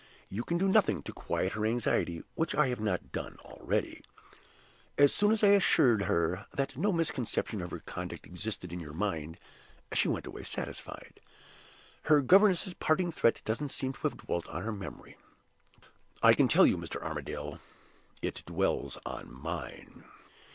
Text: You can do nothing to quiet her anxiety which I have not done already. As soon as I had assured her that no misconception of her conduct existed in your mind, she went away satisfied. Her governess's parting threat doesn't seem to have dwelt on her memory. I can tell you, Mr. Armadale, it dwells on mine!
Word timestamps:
You 0.29 0.43
can 0.43 0.57
do 0.57 0.67
nothing 0.67 1.03
to 1.03 1.13
quiet 1.13 1.51
her 1.51 1.63
anxiety 1.63 2.23
which 2.33 2.55
I 2.55 2.69
have 2.69 2.79
not 2.79 3.11
done 3.11 3.37
already. 3.41 4.01
As 4.97 5.13
soon 5.13 5.31
as 5.31 5.43
I 5.43 5.49
had 5.49 5.57
assured 5.57 6.01
her 6.05 6.47
that 6.55 6.75
no 6.75 6.91
misconception 6.91 7.61
of 7.61 7.69
her 7.69 7.81
conduct 7.81 8.25
existed 8.25 8.73
in 8.73 8.79
your 8.79 8.93
mind, 8.95 9.37
she 9.93 10.07
went 10.07 10.25
away 10.25 10.41
satisfied. 10.41 11.19
Her 12.05 12.21
governess's 12.21 12.73
parting 12.73 13.11
threat 13.11 13.43
doesn't 13.45 13.69
seem 13.69 13.93
to 13.93 13.99
have 14.07 14.17
dwelt 14.17 14.47
on 14.47 14.63
her 14.63 14.71
memory. 14.73 15.17
I 16.23 16.33
can 16.33 16.47
tell 16.47 16.65
you, 16.65 16.79
Mr. 16.79 16.99
Armadale, 16.99 17.59
it 18.23 18.41
dwells 18.47 18.97
on 19.05 19.31
mine! 19.31 20.03